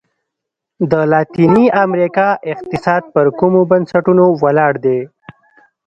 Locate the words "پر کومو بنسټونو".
3.13-4.25